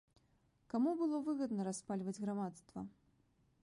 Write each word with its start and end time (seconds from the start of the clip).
Каму 0.73 0.93
было 1.03 1.17
выгадна 1.29 1.61
распальваць 1.69 2.19
грамадства? 2.25 2.79